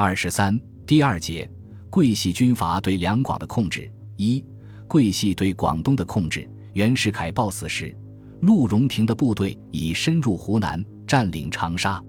[0.00, 0.56] 二十三
[0.86, 1.50] 第二节，
[1.90, 3.90] 桂系军阀对两广的控制。
[4.16, 4.44] 一、
[4.86, 6.48] 桂系对广东的控制。
[6.74, 7.92] 袁世凯暴死时，
[8.42, 12.00] 陆荣廷的部队已深入湖南，占领长沙。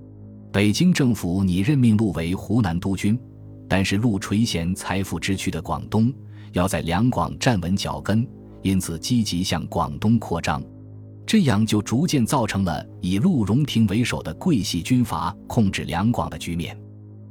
[0.53, 3.19] 北京政府拟任命陆为湖南督军，
[3.67, 6.13] 但是陆垂涎财富之躯的广东，
[6.53, 8.23] 要在两广站稳脚跟，
[8.61, 10.63] 因此积极向广东扩张。
[11.25, 16.79] 这样就逐渐造成了以陆荣廷为首的桂系军阀控制两广的局面。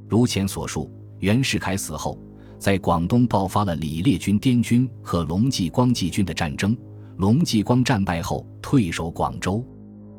[0.09, 2.18] 如前所述，袁世凯死后，
[2.58, 6.76] 在广东爆发了李烈军滇军和龙继光继军的战争。
[7.18, 9.64] 龙继光战败后退守广州，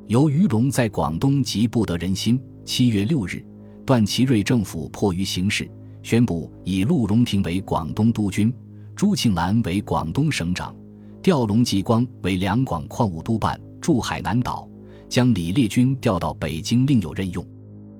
[0.07, 3.43] 由于龙在广东极不得人心，七月六日，
[3.85, 5.69] 段祺瑞政府迫于形势，
[6.03, 8.53] 宣布以陆荣廷为广东督军，
[8.95, 10.75] 朱庆澜为广东省长，
[11.23, 13.59] 调龙继光为两广矿务督办。
[13.81, 14.69] 驻海南岛，
[15.07, 17.43] 将李烈军调到北京另有任用，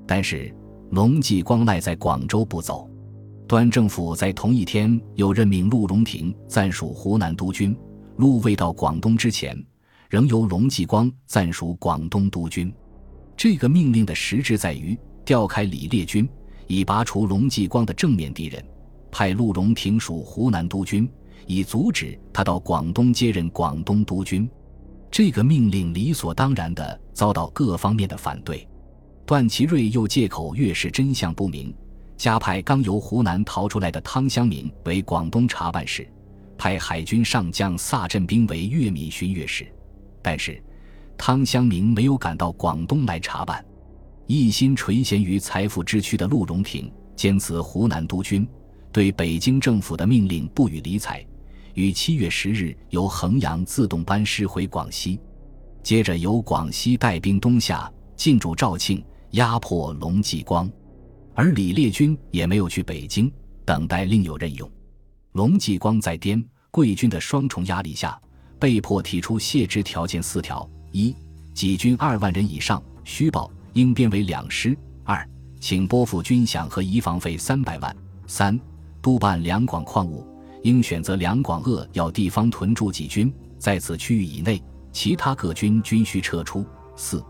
[0.06, 0.54] 但是
[0.92, 2.90] 龙继光赖在广州不走。
[3.48, 7.76] 端政府在同一天又任命陆荣廷暂署湖南督军。
[8.18, 9.56] 陆未到广东之前，
[10.10, 12.74] 仍由龙继光暂署广东督军。
[13.38, 16.28] 这个命令的实质在于调开李烈军，
[16.68, 18.62] 以拔除龙继光的正面敌人；
[19.12, 21.08] 派陆荣廷属湖南督军，
[21.46, 24.50] 以阻止他到广东接任广东督军。
[25.12, 28.68] 这个命令理所当然地遭到各方面的反对。
[29.30, 31.72] 段祺瑞又借口越是真相不明，
[32.18, 36.10] 加派刚由湖南逃出来的汤湘明为广东查办使，
[36.58, 39.72] 派海军上将萨振兵为粤闽巡阅使。
[40.20, 40.60] 但是，
[41.16, 43.64] 汤湘明没有赶到广东来查办。
[44.26, 48.48] 一心垂涎于财富之躯的陆荣廷坚持湖南督军，
[48.92, 51.24] 对北京政府的命令不予理睬。
[51.76, 55.20] 于七月十日由衡阳自动班师回广西，
[55.84, 60.70] 接着由广西带兵东下进驻肇庆，压迫龙继光，
[61.36, 63.32] 而李烈军也没有去北京
[63.64, 64.70] 等待另有任用。
[65.34, 68.20] 龙继光在滇桂军的双重压力下，
[68.60, 71.16] 被迫提出卸职条件四条：一、
[71.54, 74.74] 己军二万人以上，虚报应编为两师；
[75.04, 75.28] 二、
[75.60, 77.94] 请拨付军饷和移防费三百万；
[78.26, 78.60] 三、
[79.02, 80.26] 督办两广矿务。
[80.64, 86.66] 应选择两广扼要地方屯驻己军，在此区域以内，其他各军均需撤出。
[86.98, 87.24] 四、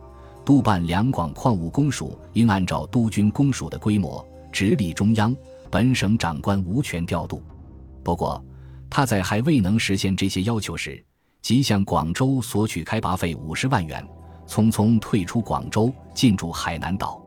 [0.49, 5.35] 督办两广矿务公署应按照督军公署的规模，直隶中央，
[5.69, 7.43] 本省长官无权调度。
[8.03, 8.43] 不过，
[8.89, 11.05] 他在还未能实现这些要求时，
[11.43, 14.03] 即向广州索取开拔费五十万元，
[14.47, 17.21] 匆匆退出广州，进驻海南岛。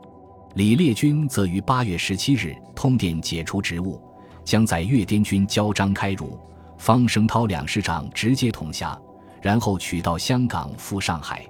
[0.56, 4.03] 李烈钧则于八月十七日通电解除职务。
[4.44, 6.37] 将在粤滇军交张开儒、
[6.77, 9.00] 方声涛两师长直接统辖，
[9.41, 11.47] 然后取到香港赴上海。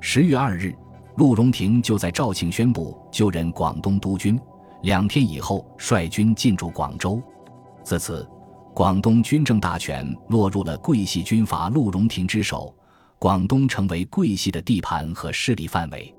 [0.00, 0.74] 十月二日，
[1.16, 4.38] 陆荣廷就在肇庆宣布就任广东督军，
[4.82, 7.22] 两天以后率军进驻广州。
[7.84, 8.28] 自此，
[8.74, 12.74] 广东军政大权落入了桂系军阀陆荣廷之手，
[13.18, 16.12] 广东成为桂系的地盘和势力范围。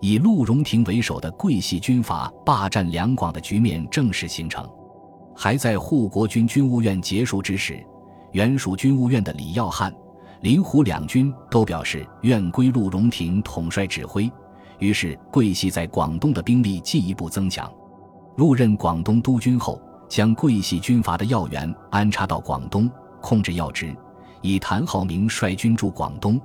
[0.00, 4.68] 以陆荣廷为首的桂系军阀霸占两广的局面正式形成。
[5.36, 7.80] 还在护国军军务院结束之时，
[8.32, 9.94] 原属军务院的李耀汉、
[10.42, 14.28] 林虎两军都表示愿归陆荣廷统帅指挥。
[14.80, 17.72] 于是桂系在广东的兵力进一步增强。
[18.36, 23.94] 入任广东督军后，将桂系军阀的要员安插到广东，控制要职，
[24.40, 26.40] 以谭浩明率军驻广东，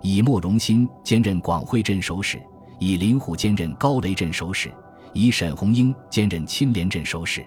[0.00, 2.40] 以莫荣新兼任广惠镇守使，
[2.78, 4.72] 以林虎兼任高雷镇守使，
[5.12, 7.44] 以沈鸿英兼任青莲镇守使。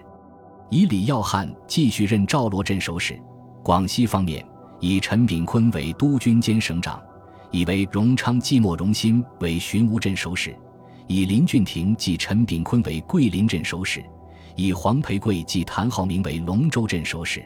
[0.70, 3.20] 以李耀汉继续任赵罗镇守使，
[3.64, 4.46] 广西方面
[4.80, 7.02] 以陈炳坤为督军兼省长，
[7.50, 10.54] 以为荣昌季莫荣新为巡务镇守使，
[11.06, 14.04] 以林俊廷继陈炳坤为桂林镇守使，
[14.54, 17.42] 以黄培贵继谭浩明为龙州镇守使。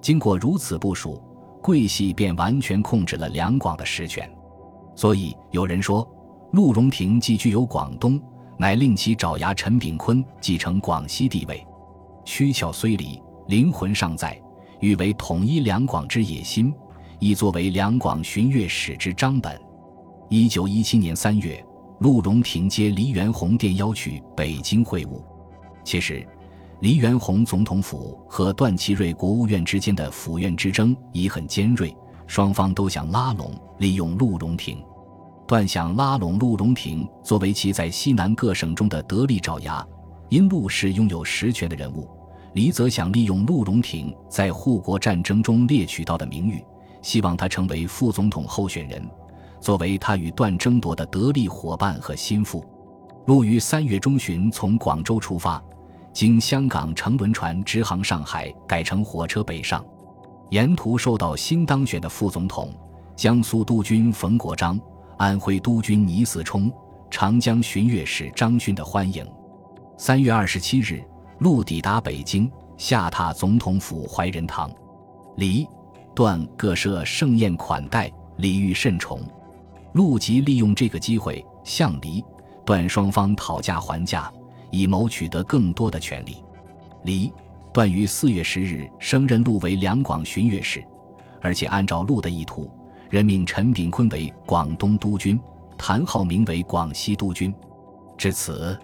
[0.00, 1.22] 经过如此部署，
[1.62, 4.30] 桂系便完全控制了两广的实权。
[4.94, 6.08] 所以有人说，
[6.52, 8.20] 陆荣廷既具有广东，
[8.58, 11.64] 乃令其爪牙陈炳坤继承广西地位。
[12.24, 14.40] 躯壳虽离，灵魂尚在，
[14.80, 16.72] 欲为统一两广之野心，
[17.18, 19.60] 亦作为两广巡阅使之章本。
[20.28, 21.64] 一九一七年三月，
[22.00, 25.22] 陆荣廷接黎元洪电邀去北京会晤。
[25.84, 26.26] 其实，
[26.80, 31.96] 黎元洪总统府和段祺瑞国务院之间的府院之争已很尖锐，
[32.26, 34.78] 双方都想拉拢、利用陆荣廷。
[35.46, 39.84] 段想拉拢陆荣廷作为其在西南各省中的得力爪牙，
[40.28, 42.06] 因陆是拥有实权的人物。
[42.58, 46.60] 李则想利用陆荣廷在护国战争中猎取到的名誉，
[47.02, 49.08] 希望他成为副总统候选人，
[49.60, 52.68] 作为他与段争夺的得力伙伴和心腹。
[53.26, 55.62] 陆于三月中旬从广州出发，
[56.12, 59.84] 经香港乘轮船直航上海，改乘火车北上。
[60.50, 62.74] 沿途受到新当选的副总统、
[63.14, 64.76] 江苏督军冯国璋、
[65.16, 66.72] 安徽督军倪嗣冲、
[67.08, 69.24] 长江巡阅使张勋的欢迎。
[69.96, 71.00] 三月二十七日，
[71.38, 74.70] 陆抵达北京，下榻总统府怀仁堂，
[75.36, 75.66] 李、
[76.14, 79.20] 段各设盛宴款待，礼遇甚宠。
[79.92, 82.24] 陆即利用这个机会向李、
[82.64, 84.32] 段双方讨价还价，
[84.70, 86.42] 以谋取得更多的权利。
[87.04, 87.32] 李。
[87.70, 90.82] 段于四月十日升任陆为两广巡阅使，
[91.40, 92.68] 而且按照陆的意图，
[93.08, 95.38] 任命陈炳坤为广东督军，
[95.76, 97.54] 谭浩明为广西督军。
[98.16, 98.76] 至此，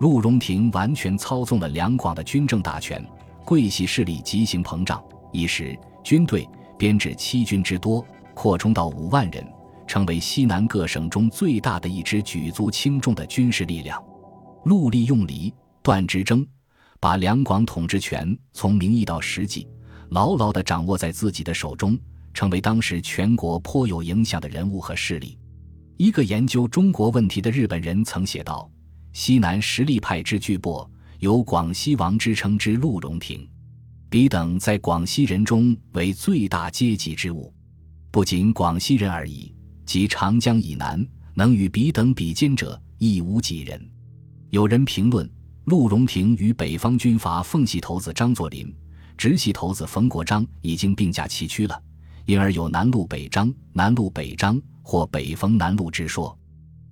[0.00, 3.04] 陆荣廷完全操纵了两广的军政大权，
[3.44, 5.02] 桂系势力急行膨胀，
[5.32, 6.48] 一时军队
[6.78, 8.04] 编制七军之多，
[8.34, 9.46] 扩充到五万人，
[9.86, 14.02] 成为西南各省中最大的一支举足轻重的军事力量。
[14.64, 15.52] 陆利用李
[15.82, 16.46] 段之争。
[16.98, 19.68] 把两广统治权从名义到实际
[20.08, 21.96] 牢牢地掌握在自己的手中，
[22.32, 25.38] 成为当时全国颇有影响的人物和势力。
[25.98, 28.68] 一个研究中国问题的日本人曾写道
[29.18, 30.86] ：“西南实力派之巨擘，
[31.20, 33.48] 有广西王之称之陆荣廷，
[34.10, 37.50] 彼等在广西人中为最大阶级之物。
[38.10, 39.54] 不仅广西人而已，
[39.86, 41.02] 即长江以南
[41.32, 43.90] 能与彼等比肩者，亦无几人。”
[44.52, 45.26] 有人评论。
[45.64, 48.72] 陆荣廷与北方军阀奉系头子张作霖、
[49.16, 51.82] 直系头子冯国璋已经并驾齐驱了，
[52.26, 56.38] 因而有南路北张、南路北张或北冯南路之说。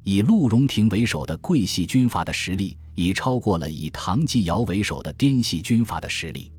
[0.05, 6.53] 以陆荣廷为首的桂系军阀的实力已超过了以唐继尧为首的滇系军阀的实力。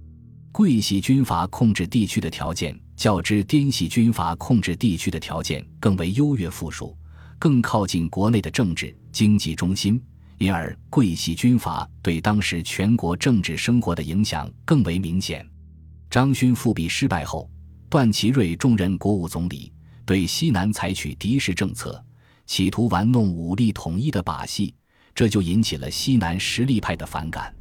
[0.51, 6.97] 桂系军阀控制地区的条件较之滇系军阀控制地区的条件更为优越富庶，
[7.38, 10.01] 更靠近国内的政治经济中心。
[10.38, 15.48] 因而，桂系军阀对当时全国政治生活的影响更为明显。
[16.09, 17.50] 张勋复辟失败后，
[17.89, 19.71] 段祺瑞重任国务总理，
[20.06, 22.03] 对西南采取敌视政策，
[22.45, 24.74] 企图玩弄武力统一的把戏，
[25.13, 27.53] 这就引起了西南实力派的反感。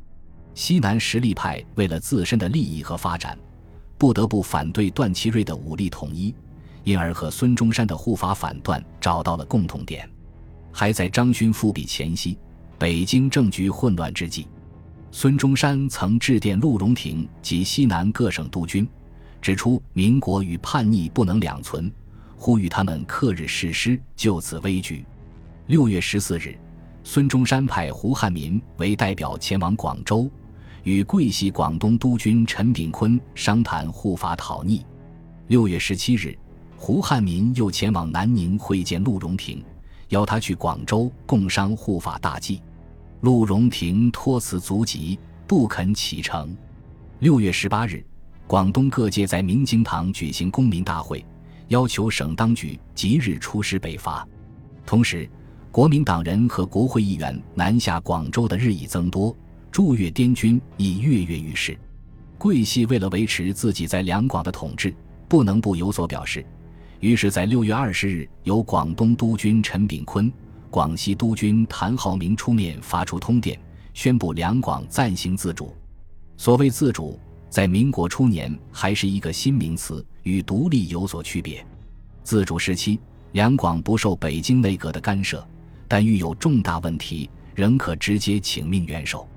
[0.55, 3.39] 西南实力派为了自身的利益和发展，
[3.99, 6.35] 不得不反对段祺瑞的武力统一，
[6.85, 10.09] 因而和孙中山的护法反段找到了共同点。
[10.71, 12.39] 还在张勋复辟前夕。
[12.77, 14.49] 北京政局混乱之际，
[15.13, 18.87] 孙中山曾致电陆荣廷及西南各省督军，
[19.41, 21.91] 指出民国与叛逆不能两存，
[22.45, 25.03] 呼吁他们克日誓师，就此危局。
[25.67, 26.55] 六月十四日，
[27.03, 30.31] 孙中山派胡汉民为代表前往广州，
[30.83, 34.85] 与桂系广东督军陈炳坤商谈护法讨逆。
[35.47, 36.37] 六月十七日，
[36.77, 39.65] 胡汉民又前往南宁会见陆荣廷。
[40.11, 42.61] 邀他去广州共商护法大计，
[43.23, 46.55] 陆荣廷托辞足疾，不肯启程。
[47.21, 48.05] 六月十八日，
[48.47, 51.25] 广东各界在明经堂举行公民大会，
[51.69, 54.27] 要求省当局即日出师北伐。
[54.87, 55.29] 同时，
[55.71, 59.35] 国民党人和国会议员南下广州的日益增多，
[59.71, 61.77] 驻粤滇军亦跃跃欲试。
[62.37, 64.95] 桂系为了维持自己在两广的统治，
[65.29, 66.45] 不能不有所表示。
[67.01, 70.33] 于是，在六月二十日，由广东督军陈炳坤、
[70.71, 73.59] 广西督军谭浩明出面发出通电，
[73.95, 75.75] 宣布两广暂行自主。
[76.37, 77.19] 所谓自主，
[77.55, 81.65] 在民国初年还是一个新名词，与独立有所区别。
[82.25, 82.99] 自主时期，
[83.31, 85.47] 两广不受北京内阁的干涉，
[85.87, 89.29] 但遇有重大问题，仍可直接请命元首。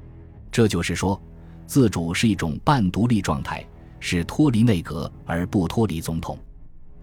[0.52, 1.22] 这就是说，
[1.68, 3.64] 自主是一种半独立状态，
[4.00, 6.40] 是脱离内阁而不脱离总统。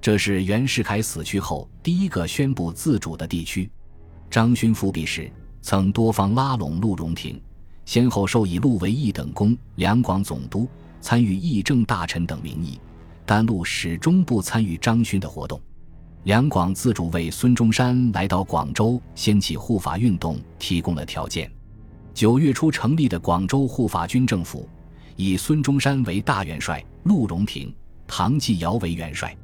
[0.00, 3.70] 这是袁世凯死去后第一个宣布自主的地区。
[4.28, 5.30] 张勋复辟时，
[5.62, 7.40] 曾多方拉拢陆荣廷，
[7.84, 10.68] 先后授以陆为一等功、两广总督、
[11.04, 12.80] 参与议政大臣等名义，
[13.26, 15.60] 但陆始终不参与张勋的活动。
[16.22, 21.52] 两广自主为孙中山来到广州掀起护法运动提供了条件。
[22.14, 24.66] 九月初成立的广州护法军政府，
[25.14, 27.70] 以孙中山为大元帅，陆荣廷、
[28.06, 29.36] 唐继尧为元帅。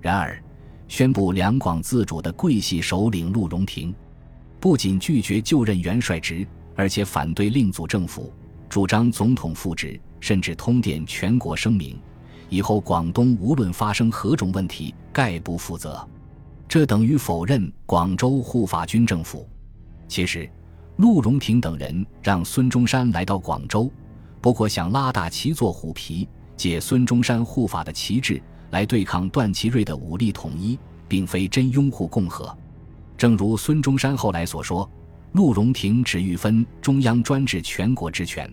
[0.00, 0.40] 然而，
[0.86, 3.92] 宣布两广自主的桂系首领陆荣廷，
[4.60, 8.32] 不仅拒绝就任元帅职，而且反对另组政府，
[8.68, 11.98] 主张总统复职，甚至通电全国声明：
[12.48, 16.06] 以后广东无论发生何种问题，概不负责。
[16.68, 19.48] 这等于否认广州护法军政府。
[20.06, 20.48] 其实，
[20.96, 23.90] 陆荣廷等人让孙中山来到广州，
[24.40, 28.40] 不过想拉大旗做虎皮，借孙中山护法的旗帜。
[28.70, 32.56] 来对抗段祺瑞的武力统一，并非真拥护共和。
[33.18, 34.88] 正如孙中山后来所说
[35.34, 38.48] ：“陆荣廷只欲分中央专制全国之权，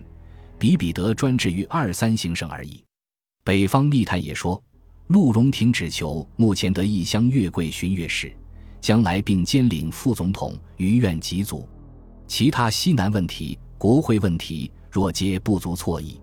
[0.58, 2.82] 比彼得专制于二三行省而已。
[3.44, 4.62] 北方密探也说，
[5.06, 8.30] 陆荣廷只求目前得一乡越贵巡阅使，
[8.80, 11.66] 将来并兼领副总统，余愿极足。
[12.26, 16.20] 其他西南问题、国会问题若皆不足错矣。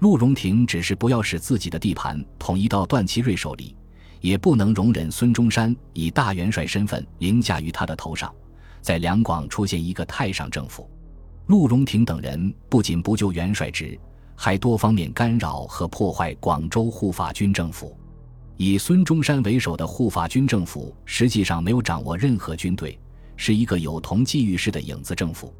[0.00, 3.76] 陆荣廷只是不要使自己的地盘统一到段祺瑞手里，
[4.20, 8.34] 也不能容忍孙中山以大元帅身份凌驾于他的头上，
[8.82, 10.90] 在两广出现一个太上政府。
[11.46, 13.98] 陆荣廷等人不仅不就元帅职，
[14.34, 17.96] 还多方面干扰和破坏广州护法军政府。
[18.56, 22.98] 以孙中山为首的护法军政府实际上没有掌握任何军队，
[23.36, 25.52] 是一个有同际遇式的影子政府。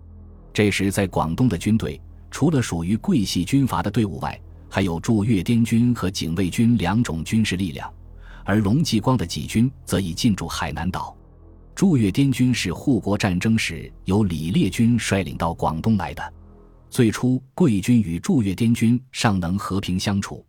[0.53, 2.01] 这时，在广东的军队。
[2.29, 4.39] 除了属于桂系军阀的队伍外，
[4.69, 7.91] 还有驻粤滇军和警卫军两种军事力量，
[8.45, 11.16] 而龙继光的己军则已进驻海南岛。
[11.77, 16.33] 驻粤滇军是护国战争时由李烈军率领到广东来的。
[16.89, 20.43] 最初，桂军与驻粤滇军尚能和平相处，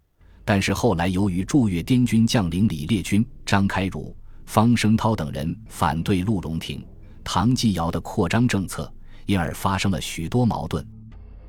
[0.46, 4.16] 但是后来由于驻粤滇军将领李烈军、张开儒、
[4.46, 6.82] 方声涛等人反对陆荣廷、
[7.26, 8.90] 唐继尧的扩张政策，
[9.26, 10.88] 因而发生了许多矛盾。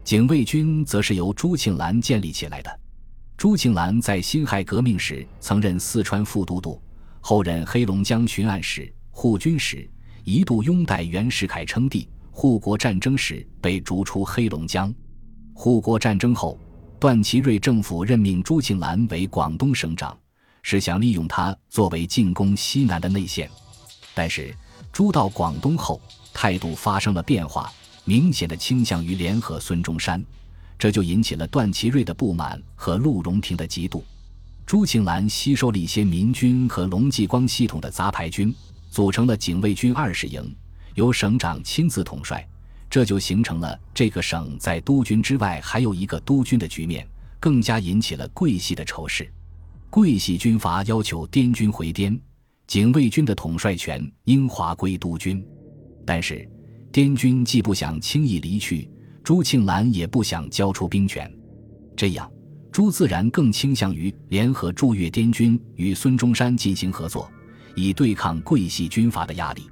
[0.03, 2.81] 警卫军则是由朱庆澜建立起来的。
[3.37, 6.83] 朱庆澜在辛亥革命时曾任四川副都督，
[7.21, 9.85] 后任黑龙江巡按使、护军使，
[10.23, 12.09] 一度拥戴袁世凯称帝。
[12.31, 14.95] 护国战争时被逐出黑龙江。
[15.53, 16.57] 护国战争后，
[17.01, 20.17] 段祺瑞政府任命朱庆澜为广东省长，
[20.63, 23.51] 是想利用他作为进攻西南的内线。
[24.15, 24.55] 但是
[24.93, 26.01] 朱到广东后，
[26.33, 27.73] 态度发生了变化。
[28.05, 30.25] 明显的倾向于联合孙中山，
[30.79, 34.01] 这就引起了段祺瑞的不满和陆荣廷的嫉妒。
[34.65, 38.55] 朱庆澜吸收了一些民军和龙继光系统的杂牌军，
[38.91, 40.55] 组成了警卫军二十营，
[40.95, 42.47] 由省长亲自统帅，
[42.91, 47.07] 这就形成了这个省在督军之外还有一个督军的局面，
[47.39, 49.31] 更加引起了桂系的仇视。
[49.91, 52.21] 桂系军阀要求滇军回滇，
[52.67, 55.45] 警卫军的统帅权应划归督军，
[56.05, 56.49] 但是。
[56.91, 58.91] 滇军既不想轻易离去，
[59.23, 61.31] 朱庆澜也不想交出兵权，
[61.95, 62.29] 这样
[62.73, 67.31] 朱自然更倾向于联合驻粤滇军与孙中山进行合作，
[67.79, 69.63] 以对抗桂系军阀的压力。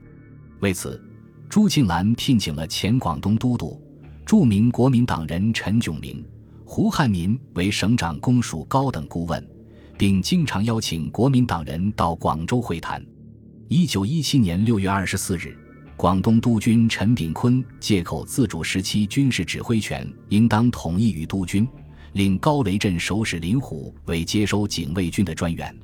[0.60, 1.02] 为此，
[1.48, 3.80] 朱庆澜聘请了前广东都督、
[4.24, 6.24] 著名国民党人陈炯明、
[6.64, 9.46] 胡汉民为省长公署高等顾问，
[9.98, 13.04] 并经常邀请国民党人到广州会谈。
[13.68, 15.56] 一九一七年六月二十四日。
[15.96, 21.66] 广东督军陈炳坤借口自主时期军事指挥权应当统一于督军，
[22.12, 25.74] 令高雷镇守使林虎为接收警卫军的专员。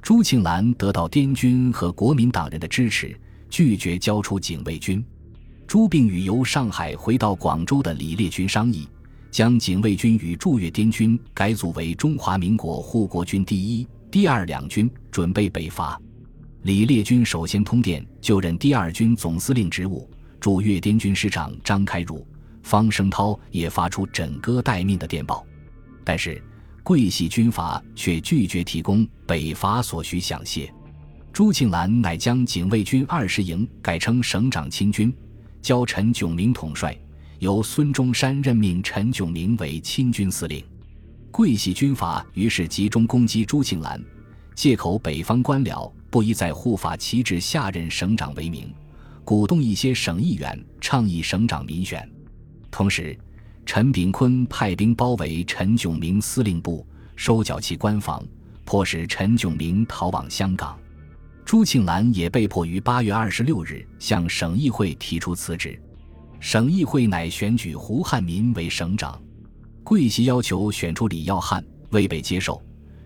[0.00, 3.14] 朱庆澜得到滇军和国民党人的支持，
[3.50, 5.04] 拒绝交出警卫军。
[5.66, 8.88] 朱并与由上海回到广州的李烈钧商议，
[9.30, 16.00] 将警卫军与驻粤滇军改组为中华民国护国军第一、第二两军，准备北伐。
[16.62, 20.08] 李烈钧首先通电就任第二军总司令职务，
[20.40, 22.26] 驻粤滇军师长张开儒、
[22.62, 25.44] 方声涛也发出枕戈待命的电报，
[26.02, 26.42] 但是
[26.88, 30.70] 桂系军阀却拒绝提供北伐所需饷械。
[31.34, 35.14] 朱庆澜乃将警卫军二十营改称省长亲军，
[35.60, 36.98] 交陈炯明统帅，
[37.40, 40.64] 由孙中山任命陈炯明为亲军司令。
[41.30, 44.02] 桂系军阀于是集中攻击朱庆澜，
[44.54, 45.92] 借口北方官僚。
[46.08, 48.72] 不宜在护法旗帜下任省长为名，
[49.26, 52.10] 鼓动一些省议员倡议省长民选。
[52.70, 53.14] 同时，
[53.68, 58.26] 陈炳坤派兵包围陈炯明司令部，收缴其官房，
[58.64, 60.74] 迫使陈炯明逃往香港。
[61.44, 65.78] 朱庆澜也被迫于八月二十六日向省议会提出辞职。
[66.40, 69.20] 省议会乃选举胡汉民为省长，
[69.84, 72.62] 桂系要求选出李耀汉，未被接受。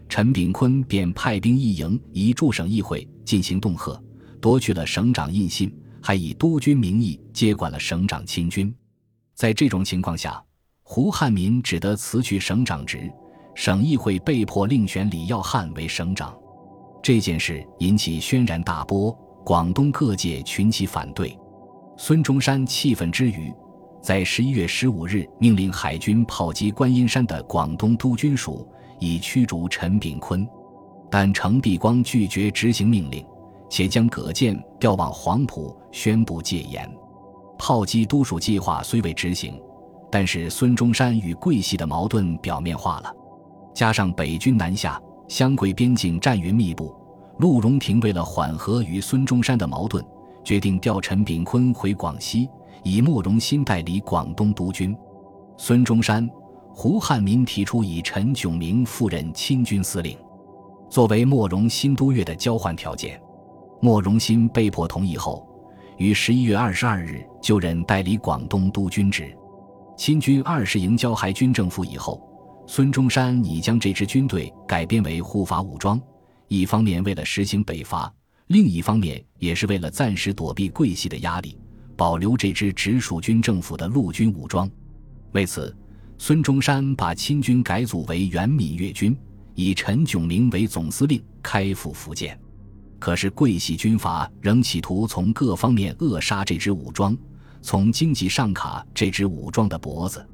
[0.09, 4.00] 陈炳坤便派兵一营移驻省议会进行恫吓，
[4.40, 8.73] 夺去了省长印信，还以督军名义接管了省长亲军。
[9.35, 10.40] 在这种情况下，
[10.85, 13.11] 胡汉民只得辞去省长职，
[13.55, 16.37] 省议会被迫另选李耀汉为省长。
[17.03, 19.11] 这件事引起轩然大波，
[19.45, 21.39] 广东各界群起反对。
[21.97, 23.53] 孙中山气愤之余，
[24.03, 28.69] 在十一月十五日命令海军炮击观音山的广东督军署。
[28.99, 30.47] 以驱逐陈炳坤，
[31.11, 33.27] 但程璧光拒绝执行命令，
[33.69, 36.89] 且将葛舰调往黄埔，宣布戒严。
[37.59, 39.61] 炮击都署计划虽未执行，
[40.12, 43.12] 但是孙中山与桂系的矛盾表面化了。
[43.75, 46.95] 加上北军南下，湘桂边境战云密布，
[47.38, 50.04] 陆荣廷为了缓和与孙中山的矛盾，
[50.45, 52.49] 决定调陈炳坤回广西，
[52.85, 54.95] 以莫荣新代理广东督军。
[55.57, 56.31] 孙中山。
[56.75, 60.16] 胡汉民提出以陈炯明赴任亲军司令，
[60.88, 63.21] 作为莫荣新督阅的交换条件。
[63.83, 65.47] 莫荣新被迫同意后，
[65.99, 69.37] 于十一月二十二日就任代理广东督军职。
[70.02, 72.21] 清军二十营交海军政府以后，
[72.66, 76.02] 孙中山已将这支军队改编为护法武装，
[76.49, 78.12] 一方面为了实行北伐，
[78.49, 81.56] 另一方面也是为了暂时躲避桂系的压力，
[81.97, 84.68] 保留这支直属军政府的陆军武装。
[85.30, 85.73] 为此。
[86.18, 89.16] 孙中山把清军改组为原闽粤军，
[89.54, 92.37] 以陈炯明为总司令，开赴福建。
[92.99, 97.16] 可是桂系军阀仍企图从各方面扼杀这支武装，
[97.62, 100.26] 从经济上卡这支武装的脖子。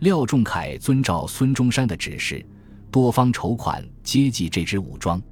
[0.00, 2.44] 廖仲恺遵照孙中山的指示，
[2.90, 5.22] 多方筹款接济这支武装。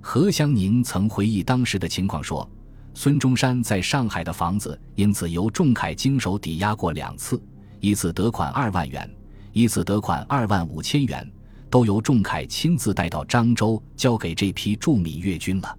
[0.00, 2.48] 何香凝曾回忆当时的情况说
[2.94, 7.42] ：“孙中山在上海的房子因此由仲恺经手抵押过两次，
[7.80, 9.10] 一次得款二万元。”
[9.54, 11.30] 一次得款二万五千元，
[11.68, 15.78] 都由仲恺亲自带到漳州，交给这批驻闽粤军了。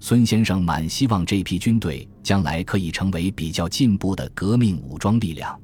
[0.00, 5.56] 孙先生满希望这批军队将来可以成为比较进步的革命武装力量。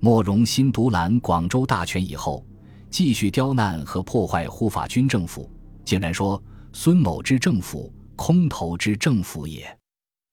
[0.00, 2.42] 莫荣新独揽广州大权以后，
[2.88, 5.52] 继续刁难和破坏护法军政府，
[5.84, 9.68] 竟然说孙某之政府空头之政府也，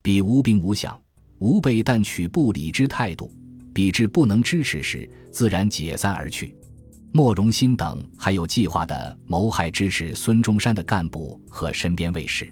[0.01, 0.95] 彼无兵无饷，
[1.39, 3.29] 无备但取不理之态度。
[3.73, 6.55] 比至不能支持时，自然解散而去。
[7.11, 12.49] 莫荣新等还有计划的谋害支持孙中山的干部和身边卫士。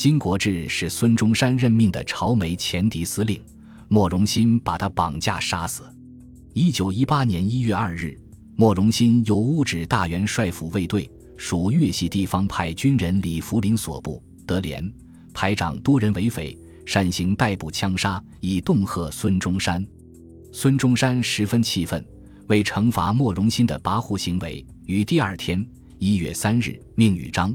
[0.00, 3.38] 金国志是孙中山任命的朝梅前敌司令，
[3.86, 5.82] 莫荣新把他绑架杀死。
[6.54, 8.18] 一九一八年一月二日，
[8.56, 14.90] 莫荣新有误指大元帅府卫队属粤系地方派军人李福林所部，德连
[15.34, 19.86] 排长多人为匪，擅行逮捕枪杀，以恫吓孙中山。
[20.50, 22.02] 孙中山十分气愤，
[22.46, 25.62] 为惩罚莫荣新的跋扈行为，于第二天
[25.98, 27.54] 一月三日命与张、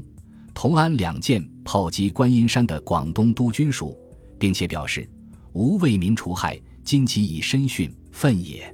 [0.54, 3.98] 同安两舰炮击观音山的广东督军署，
[4.38, 5.06] 并且表示
[5.52, 8.72] ：“吾为民除害，今即以身殉，愤也。”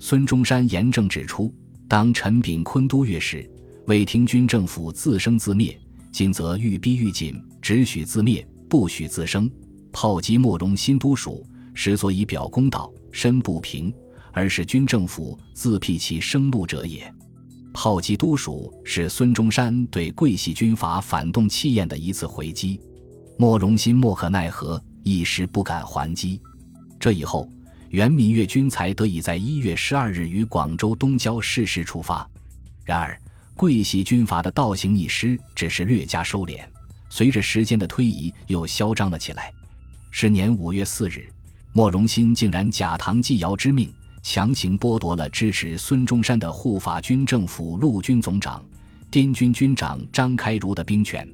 [0.00, 1.54] 孙中山严正指出
[1.86, 3.48] ：“当陈炳坤督阅时，
[3.86, 5.74] 未听军政府自生自灭；
[6.10, 9.48] 今则愈逼愈紧，只许自灭，不许自生。
[9.92, 13.92] 炮击莫荣新督署，实所以表公道。”身不平，
[14.32, 17.12] 而是军政府自辟其生路者也。
[17.72, 22.80] 炮击都署是孙中山对桂系军阀反动气焰的一次回击。
[23.38, 26.40] 莫荣新莫可奈何，一时不敢还击。
[27.00, 27.48] 这以后，
[27.88, 32.28] 原闽粤军才得以在一月十二日于广州东郊适时出发。
[32.84, 33.18] 然而，
[33.56, 36.60] 桂系军阀的倒行逆施只是略加收敛，
[37.08, 39.52] 随着时间的推移又嚣张了起来。
[40.10, 41.28] 是年五月四日。
[41.74, 43.90] 莫荣新竟然假唐继尧之命，
[44.22, 48.64] 强行剥夺了支持孙中山的护法军政府陆军总长、
[49.10, 51.28] 滇军军长张开儒的兵权。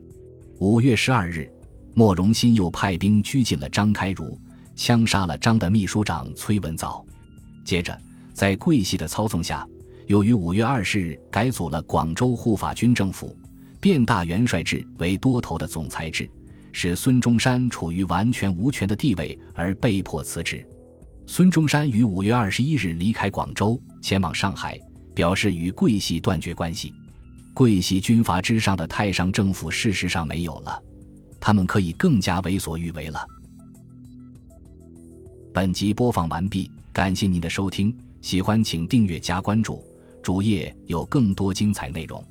[0.59, 1.51] 五月十二日，
[1.94, 4.38] 莫荣新又派兵拘禁了张开儒，
[4.74, 7.05] 枪杀了张的秘书长崔文藻。
[7.62, 7.96] 接着，
[8.33, 9.68] 在桂系的操纵下，
[10.07, 13.37] 又于五月二十日改组了广州护法军政府，
[13.81, 16.29] 变大元帅制为多头的总裁制。
[16.72, 20.66] 使孙中山处于完全无权的地位，而被迫辞职。
[21.30, 24.80] 孙中山于五月二十一日离开广州，前往上海，
[25.14, 26.94] 表示与桂系断绝关系。
[27.52, 30.82] 桂系军阀之上的太上政府事实上没有了，
[31.38, 33.26] 他们可以更加为所欲为了。
[35.52, 39.84] 本集播放完毕，感谢您的收听，喜欢请订阅加关注，
[40.22, 42.24] 主页有更多精彩内容。